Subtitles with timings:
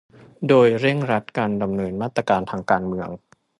[0.47, 3.09] โดยเร่งรัดการดำเนินมาตรการทางการเมือง